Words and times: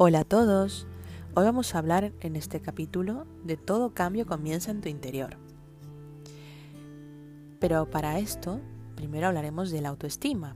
Hola 0.00 0.20
a 0.20 0.24
todos. 0.24 0.86
Hoy 1.34 1.42
vamos 1.42 1.74
a 1.74 1.78
hablar 1.78 2.12
en 2.20 2.36
este 2.36 2.60
capítulo 2.60 3.26
de 3.42 3.56
todo 3.56 3.94
cambio 3.94 4.26
comienza 4.26 4.70
en 4.70 4.80
tu 4.80 4.88
interior. 4.88 5.36
Pero 7.58 7.90
para 7.90 8.20
esto, 8.20 8.60
primero 8.94 9.26
hablaremos 9.26 9.72
de 9.72 9.80
la 9.80 9.88
autoestima. 9.88 10.54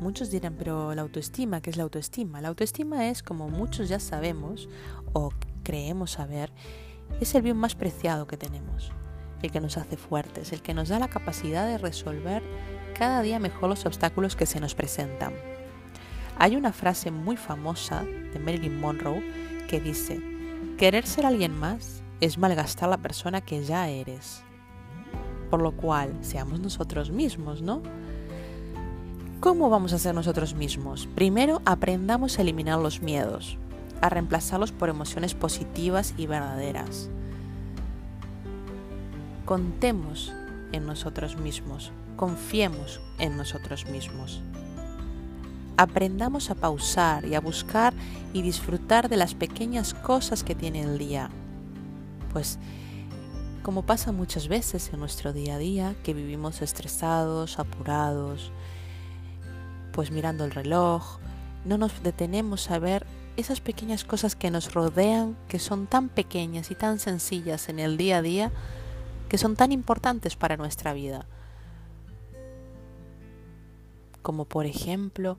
Muchos 0.00 0.30
dirán, 0.30 0.54
pero 0.56 0.94
la 0.94 1.02
autoestima, 1.02 1.60
¿qué 1.60 1.68
es 1.68 1.76
la 1.76 1.82
autoestima? 1.82 2.40
La 2.40 2.48
autoestima 2.48 3.10
es, 3.10 3.22
como 3.22 3.50
muchos 3.50 3.90
ya 3.90 4.00
sabemos 4.00 4.70
o 5.12 5.28
creemos 5.62 6.12
saber, 6.12 6.50
es 7.20 7.34
el 7.34 7.42
bien 7.42 7.58
más 7.58 7.74
preciado 7.74 8.26
que 8.26 8.38
tenemos, 8.38 8.92
el 9.42 9.50
que 9.50 9.60
nos 9.60 9.76
hace 9.76 9.98
fuertes, 9.98 10.54
el 10.54 10.62
que 10.62 10.72
nos 10.72 10.88
da 10.88 10.98
la 10.98 11.08
capacidad 11.08 11.66
de 11.66 11.76
resolver 11.76 12.42
cada 12.98 13.20
día 13.20 13.38
mejor 13.38 13.68
los 13.68 13.84
obstáculos 13.84 14.36
que 14.36 14.46
se 14.46 14.58
nos 14.58 14.74
presentan. 14.74 15.34
Hay 16.38 16.56
una 16.56 16.72
frase 16.72 17.10
muy 17.10 17.36
famosa 17.36 18.02
de 18.02 18.38
Marilyn 18.38 18.80
Monroe 18.80 19.22
que 19.68 19.80
dice, 19.80 20.20
querer 20.76 21.06
ser 21.06 21.26
alguien 21.26 21.56
más 21.58 22.02
es 22.20 22.38
malgastar 22.38 22.88
la 22.88 22.98
persona 22.98 23.40
que 23.40 23.64
ya 23.64 23.88
eres. 23.88 24.42
Por 25.50 25.62
lo 25.62 25.72
cual, 25.72 26.12
seamos 26.22 26.58
nosotros 26.58 27.10
mismos, 27.10 27.62
¿no? 27.62 27.82
¿Cómo 29.40 29.70
vamos 29.70 29.92
a 29.92 29.98
ser 29.98 30.14
nosotros 30.14 30.54
mismos? 30.54 31.06
Primero, 31.14 31.62
aprendamos 31.64 32.38
a 32.38 32.42
eliminar 32.42 32.80
los 32.80 33.00
miedos, 33.00 33.56
a 34.00 34.08
reemplazarlos 34.08 34.72
por 34.72 34.88
emociones 34.88 35.34
positivas 35.34 36.14
y 36.16 36.26
verdaderas. 36.26 37.08
Contemos 39.44 40.32
en 40.72 40.86
nosotros 40.86 41.36
mismos, 41.36 41.92
confiemos 42.16 43.00
en 43.18 43.36
nosotros 43.36 43.86
mismos 43.86 44.42
aprendamos 45.76 46.50
a 46.50 46.54
pausar 46.54 47.24
y 47.24 47.34
a 47.34 47.40
buscar 47.40 47.94
y 48.32 48.42
disfrutar 48.42 49.08
de 49.08 49.16
las 49.16 49.34
pequeñas 49.34 49.94
cosas 49.94 50.44
que 50.44 50.54
tiene 50.54 50.82
el 50.82 50.98
día. 50.98 51.30
Pues 52.32 52.58
como 53.62 53.82
pasa 53.82 54.12
muchas 54.12 54.48
veces 54.48 54.90
en 54.92 55.00
nuestro 55.00 55.32
día 55.32 55.54
a 55.54 55.58
día, 55.58 55.94
que 56.04 56.12
vivimos 56.12 56.60
estresados, 56.60 57.58
apurados, 57.58 58.52
pues 59.92 60.10
mirando 60.10 60.44
el 60.44 60.50
reloj, 60.50 61.18
no 61.64 61.78
nos 61.78 62.02
detenemos 62.02 62.70
a 62.70 62.78
ver 62.78 63.06
esas 63.36 63.60
pequeñas 63.60 64.04
cosas 64.04 64.36
que 64.36 64.50
nos 64.50 64.74
rodean, 64.74 65.36
que 65.48 65.58
son 65.58 65.86
tan 65.86 66.08
pequeñas 66.08 66.70
y 66.70 66.74
tan 66.74 66.98
sencillas 66.98 67.68
en 67.68 67.78
el 67.78 67.96
día 67.96 68.18
a 68.18 68.22
día, 68.22 68.52
que 69.28 69.38
son 69.38 69.56
tan 69.56 69.72
importantes 69.72 70.36
para 70.36 70.56
nuestra 70.56 70.92
vida. 70.92 71.26
Como 74.24 74.46
por 74.46 74.64
ejemplo 74.64 75.36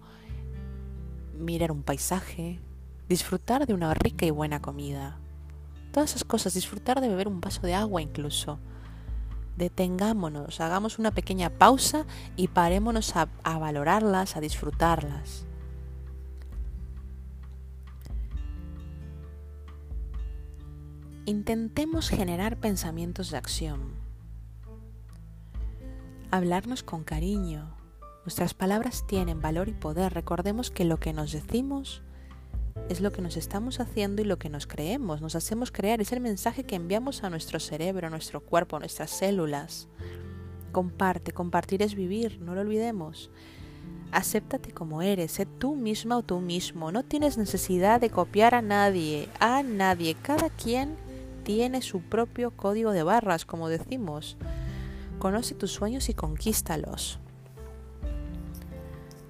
mirar 1.34 1.72
un 1.72 1.82
paisaje, 1.82 2.60
disfrutar 3.10 3.66
de 3.66 3.74
una 3.74 3.96
rica 3.96 4.28
y 4.28 4.30
buena 4.30 4.62
comida. 4.62 5.18
Todas 5.92 6.12
esas 6.12 6.24
cosas, 6.24 6.54
disfrutar 6.54 7.02
de 7.02 7.10
beber 7.10 7.28
un 7.28 7.42
vaso 7.42 7.62
de 7.62 7.74
agua 7.74 8.04
incluso. 8.04 8.60
Detengámonos, 9.58 10.62
hagamos 10.62 11.00
una 11.00 11.10
pequeña 11.10 11.50
pausa 11.50 12.06
y 12.36 12.48
parémonos 12.48 13.16
a, 13.16 13.28
a 13.44 13.58
valorarlas, 13.58 14.36
a 14.36 14.40
disfrutarlas. 14.40 15.48
Intentemos 21.26 22.10
generar 22.10 22.58
pensamientos 22.58 23.32
de 23.32 23.38
acción. 23.38 23.96
Hablarnos 26.30 26.84
con 26.84 27.04
cariño, 27.04 27.75
Nuestras 28.26 28.56
palabras 28.56 29.06
tienen 29.06 29.40
valor 29.40 29.70
y 29.70 29.74
poder. 29.74 30.12
Recordemos 30.16 30.72
que 30.72 30.84
lo 30.84 31.00
que 31.00 31.14
nos 31.14 31.32
decimos 31.32 32.02
es 32.90 33.00
lo 33.00 33.12
que 33.12 33.22
nos 33.22 33.38
estamos 33.38 33.80
haciendo 33.80 34.24
y 34.24 34.26
lo 34.26 34.40
que 34.40 34.50
nos 34.50 34.66
creemos. 34.66 35.22
Nos 35.22 35.36
hacemos 35.36 35.72
creer. 35.72 36.02
Es 36.02 36.12
el 36.12 36.22
mensaje 36.22 36.64
que 36.64 36.76
enviamos 36.76 37.24
a 37.24 37.30
nuestro 37.30 37.60
cerebro, 37.60 38.08
a 38.08 38.10
nuestro 38.10 38.42
cuerpo, 38.42 38.78
a 38.78 38.80
nuestras 38.80 39.12
células. 39.12 39.88
Comparte. 40.72 41.34
Compartir 41.34 41.84
es 41.84 41.94
vivir. 41.94 42.42
No 42.42 42.56
lo 42.56 42.62
olvidemos. 42.62 43.30
Acéptate 44.12 44.72
como 44.72 45.04
eres. 45.04 45.34
Sé 45.34 45.46
tú 45.46 45.76
misma 45.76 46.18
o 46.18 46.24
tú 46.24 46.40
mismo. 46.40 46.92
No 46.92 47.04
tienes 47.04 47.38
necesidad 47.38 48.02
de 48.02 48.10
copiar 48.10 48.56
a 48.56 48.64
nadie. 48.64 49.30
A 49.40 49.62
nadie. 49.62 50.16
Cada 50.20 50.50
quien 50.50 50.96
tiene 51.44 51.84
su 51.84 52.02
propio 52.02 52.50
código 52.50 52.90
de 52.90 53.04
barras, 53.04 53.46
como 53.46 53.70
decimos. 53.70 54.36
Conoce 55.20 55.54
tus 55.54 55.72
sueños 55.72 56.10
y 56.10 56.16
conquístalos. 56.16 57.20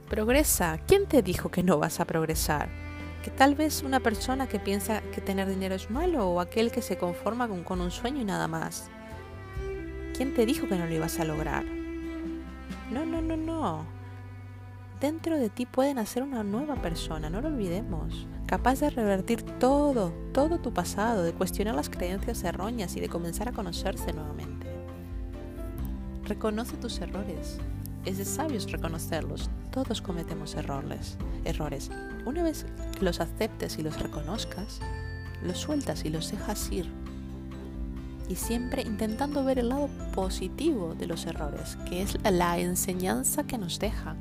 Progresa. 0.10 0.78
¿Quién 0.86 1.08
te 1.08 1.24
dijo 1.24 1.50
que 1.50 1.64
no 1.64 1.80
vas 1.80 2.00
a 2.00 2.06
progresar? 2.06 2.70
Que 3.24 3.32
tal 3.32 3.56
vez 3.56 3.82
una 3.82 4.00
persona 4.00 4.48
que 4.48 4.60
piensa 4.60 5.02
que 5.02 5.20
tener 5.20 5.50
dinero 5.50 5.74
es 5.74 5.90
malo 5.90 6.30
o 6.30 6.40
aquel 6.40 6.72
que 6.72 6.84
se 6.84 6.96
conforma 6.96 7.48
con, 7.64 7.82
un 7.82 7.90
sueño 7.90 8.22
y 8.22 8.26
nada 8.26 8.48
más. 8.48 8.92
¿Quién 10.16 10.36
te 10.36 10.46
dijo 10.46 10.68
que 10.68 10.76
no 10.76 10.86
lo 10.86 10.94
ibas 10.94 11.20
a 11.20 11.26
lograr? 11.26 11.66
No, 12.92 13.04
no, 13.04 13.20
no, 13.20 13.36
no. 13.36 13.86
Dentro 15.02 15.40
de 15.40 15.50
ti 15.50 15.66
puede 15.66 15.96
nacer 15.96 16.22
una 16.22 16.44
nueva 16.44 16.76
persona, 16.76 17.32
no 17.32 17.42
lo 17.42 17.48
olvidemos, 17.48 18.28
capaz 18.46 18.82
de 18.82 18.92
revertir 18.92 19.42
todo, 19.42 20.14
todo 20.34 20.60
tu 20.60 20.72
pasado, 20.72 21.24
de 21.24 21.34
cuestionar 21.34 21.74
las 21.74 21.90
creencias 21.90 22.44
erróneas 22.44 22.96
y 22.96 23.02
de 23.02 23.10
comenzar 23.10 23.50
a 23.50 23.54
conocerse 23.54 24.14
nuevamente. 24.14 24.68
Reconoce 26.24 26.78
tus 26.78 27.02
errores, 27.02 27.60
es 28.06 28.18
de 28.18 28.26
sabios 28.26 28.72
reconocerlos. 28.72 29.50
Todos 29.72 30.02
cometemos 30.02 30.56
errores, 30.56 31.18
errores. 31.44 31.92
Una 32.26 32.44
vez 32.44 32.66
que 32.98 33.06
los 33.06 33.20
aceptes 33.20 33.78
y 33.78 33.84
los 33.84 34.00
reconozcas, 34.00 34.80
los 35.44 35.58
sueltas 35.58 36.06
y 36.06 36.10
los 36.10 36.32
dejas 36.32 36.72
ir. 36.72 36.90
Y 38.30 38.36
siempre 38.36 38.82
intentando 38.82 39.44
ver 39.44 39.60
el 39.60 39.70
lado 39.70 39.90
positivo 40.14 40.96
de 40.96 41.08
los 41.08 41.26
errores, 41.26 41.78
que 41.88 42.02
es 42.02 42.18
la 42.24 42.58
enseñanza 42.58 43.46
que 43.46 43.58
nos 43.58 43.80
dejan. 43.80 44.18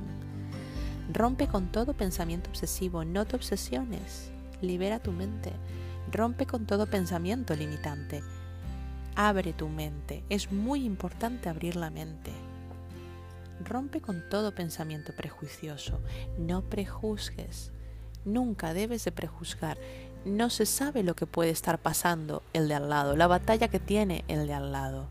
Rompe 1.12 1.49
con 1.49 1.71
todo 1.71 1.94
pensamiento 1.94 2.50
obsesivo, 2.50 3.05
no 3.05 3.27
te 3.27 3.37
obsesiones. 3.37 4.31
Libera 4.61 4.99
tu 4.99 5.12
mente. 5.12 5.53
Rompe 6.11 6.47
con 6.47 6.67
todo 6.67 6.87
pensamiento 6.87 7.55
limitante. 7.55 8.23
Abre 9.15 9.53
tu 9.53 9.69
mente. 9.69 10.25
Es 10.28 10.50
muy 10.50 10.84
importante 10.84 11.49
abrir 11.49 11.77
la 11.77 11.91
mente. 11.91 12.33
Rompe 13.60 14.00
con 14.00 14.28
todo 14.28 14.54
pensamiento 14.54 15.15
prejuicioso. 15.15 16.00
No 16.38 16.62
prejuzgues. 16.62 17.72
Nunca 18.25 18.75
debes 18.75 19.04
de 19.04 19.12
prejuzgar. 19.12 19.78
No 20.25 20.50
se 20.50 20.66
sabe 20.66 21.03
lo 21.03 21.15
que 21.15 21.26
puede 21.26 21.50
estar 21.50 21.78
pasando 21.78 22.43
el 22.53 22.69
de 22.69 22.75
al 22.75 22.88
lado, 22.88 23.16
la 23.16 23.26
batalla 23.26 23.69
que 23.69 23.81
tiene 23.81 24.25
el 24.28 24.47
de 24.47 24.54
al 24.54 24.72
lado. 24.72 25.09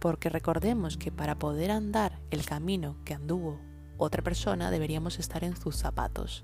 Porque 0.00 0.28
recordemos 0.28 0.96
que 0.96 1.12
para 1.12 1.38
poder 1.38 1.70
andar 1.70 2.18
el 2.30 2.44
camino 2.44 2.96
que 3.04 3.14
anduvo 3.14 3.60
otra 4.00 4.22
persona 4.22 4.70
deberíamos 4.70 5.18
estar 5.18 5.44
en 5.44 5.54
sus 5.60 5.76
zapatos, 5.76 6.42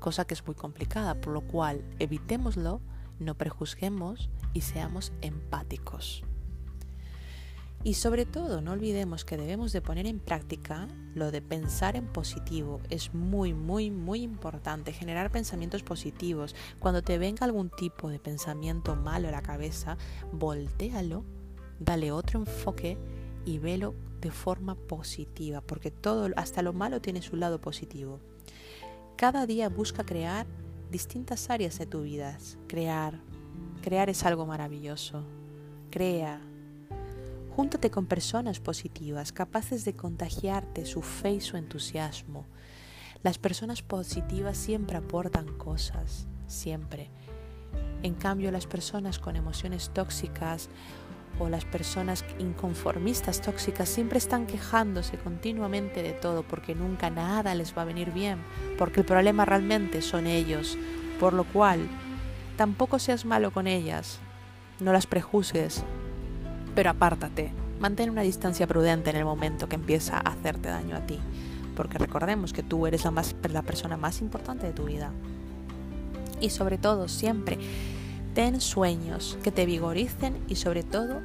cosa 0.00 0.24
que 0.24 0.32
es 0.32 0.46
muy 0.46 0.54
complicada, 0.54 1.14
por 1.20 1.34
lo 1.34 1.42
cual 1.42 1.84
evitémoslo, 1.98 2.80
no 3.18 3.34
prejuzguemos 3.34 4.30
y 4.54 4.62
seamos 4.62 5.12
empáticos. 5.20 6.24
Y 7.86 7.94
sobre 7.94 8.24
todo, 8.24 8.62
no 8.62 8.72
olvidemos 8.72 9.26
que 9.26 9.36
debemos 9.36 9.72
de 9.72 9.82
poner 9.82 10.06
en 10.06 10.18
práctica 10.18 10.88
lo 11.14 11.30
de 11.30 11.42
pensar 11.42 11.96
en 11.96 12.06
positivo. 12.06 12.80
Es 12.88 13.12
muy, 13.12 13.52
muy, 13.52 13.90
muy 13.90 14.22
importante 14.22 14.94
generar 14.94 15.30
pensamientos 15.30 15.82
positivos. 15.82 16.56
Cuando 16.78 17.02
te 17.02 17.18
venga 17.18 17.44
algún 17.44 17.68
tipo 17.68 18.08
de 18.08 18.18
pensamiento 18.18 18.96
malo 18.96 19.28
a 19.28 19.32
la 19.32 19.42
cabeza, 19.42 19.98
voltealo, 20.32 21.24
dale 21.78 22.10
otro 22.10 22.40
enfoque 22.40 22.96
y 23.44 23.58
velo 23.58 23.94
de 24.22 24.30
forma 24.30 24.76
positiva, 24.76 25.60
porque 25.60 25.90
todo, 25.90 26.30
hasta 26.36 26.62
lo 26.62 26.72
malo 26.72 27.02
tiene 27.02 27.20
su 27.20 27.36
lado 27.36 27.60
positivo. 27.60 28.18
Cada 29.16 29.44
día 29.44 29.68
busca 29.68 30.06
crear 30.06 30.46
distintas 30.90 31.50
áreas 31.50 31.78
de 31.78 31.84
tu 31.84 32.00
vida. 32.00 32.38
Crear, 32.66 33.20
crear 33.82 34.08
es 34.08 34.24
algo 34.24 34.46
maravilloso. 34.46 35.22
Crea, 35.90 36.40
Júntate 37.56 37.88
con 37.88 38.06
personas 38.06 38.58
positivas, 38.58 39.30
capaces 39.30 39.84
de 39.84 39.94
contagiarte 39.94 40.84
su 40.86 41.02
fe 41.02 41.34
y 41.34 41.40
su 41.40 41.56
entusiasmo. 41.56 42.46
Las 43.22 43.38
personas 43.38 43.80
positivas 43.80 44.56
siempre 44.56 44.96
aportan 44.96 45.46
cosas, 45.56 46.26
siempre. 46.48 47.10
En 48.02 48.14
cambio, 48.14 48.50
las 48.50 48.66
personas 48.66 49.20
con 49.20 49.36
emociones 49.36 49.90
tóxicas 49.94 50.68
o 51.38 51.48
las 51.48 51.64
personas 51.64 52.24
inconformistas 52.40 53.40
tóxicas 53.40 53.88
siempre 53.88 54.18
están 54.18 54.46
quejándose 54.46 55.16
continuamente 55.16 56.02
de 56.02 56.12
todo 56.12 56.42
porque 56.42 56.74
nunca 56.74 57.08
nada 57.08 57.54
les 57.54 57.76
va 57.78 57.82
a 57.82 57.86
venir 57.86 58.10
bien, 58.10 58.40
porque 58.78 59.00
el 59.00 59.06
problema 59.06 59.44
realmente 59.44 60.02
son 60.02 60.26
ellos, 60.26 60.76
por 61.20 61.32
lo 61.32 61.44
cual 61.44 61.88
tampoco 62.56 62.98
seas 62.98 63.24
malo 63.24 63.52
con 63.52 63.68
ellas, 63.68 64.18
no 64.80 64.92
las 64.92 65.06
prejuzgues, 65.06 65.84
pero 66.74 66.90
apártate. 66.90 67.52
Mantén 67.80 68.10
una 68.10 68.22
distancia 68.22 68.66
prudente 68.66 69.10
en 69.10 69.16
el 69.16 69.24
momento 69.24 69.68
que 69.68 69.76
empieza 69.76 70.16
a 70.16 70.32
hacerte 70.32 70.68
daño 70.68 70.96
a 70.96 71.06
ti, 71.06 71.18
porque 71.76 71.98
recordemos 71.98 72.52
que 72.52 72.62
tú 72.62 72.86
eres 72.86 73.04
la, 73.04 73.62
persona 73.62 73.96
más 73.96 74.20
importante 74.20 74.66
de 74.66 74.72
tu 74.72 74.84
vida. 74.84 75.10
Y 76.40 76.50
sobre 76.50 76.78
todo, 76.78 77.08
siempre, 77.08 77.58
ten 78.34 78.60
sueños 78.60 79.38
que 79.42 79.52
te 79.52 79.66
vigoricen 79.66 80.36
y 80.48 80.56
sobre 80.56 80.82
todo, 80.82 81.20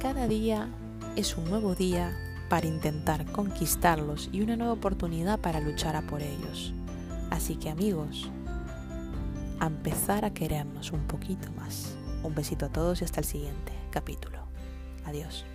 cada 0.00 0.26
día 0.26 0.68
es 1.16 1.36
un 1.36 1.48
nuevo 1.48 1.74
día 1.74 2.16
para 2.48 2.66
intentar 2.66 3.24
conquistarlos 3.32 4.28
y 4.32 4.42
una 4.42 4.56
nueva 4.56 4.72
oportunidad 4.72 5.38
para 5.38 5.60
luchar 5.60 5.96
a 5.96 6.02
por 6.02 6.22
ellos. 6.22 6.74
Así 7.30 7.56
que 7.56 7.70
amigos, 7.70 8.30
a 9.60 9.66
empezar 9.66 10.24
a 10.24 10.34
querernos 10.34 10.92
un 10.92 11.06
poquito 11.06 11.50
más. 11.52 11.96
Un 12.22 12.34
besito 12.34 12.66
a 12.66 12.68
todos 12.68 13.00
y 13.00 13.04
hasta 13.04 13.20
el 13.20 13.26
siguiente 13.26 13.72
capítulo. 13.90 14.43
Adiós. 15.04 15.53